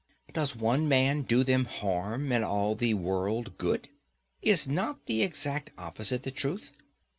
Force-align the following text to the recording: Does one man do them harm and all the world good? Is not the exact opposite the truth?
Does 0.33 0.55
one 0.55 0.87
man 0.89 1.21
do 1.21 1.43
them 1.43 1.65
harm 1.65 2.31
and 2.31 2.43
all 2.43 2.73
the 2.73 2.95
world 2.95 3.59
good? 3.59 3.87
Is 4.41 4.67
not 4.67 5.05
the 5.05 5.21
exact 5.21 5.69
opposite 5.77 6.23
the 6.23 6.31
truth? 6.31 6.71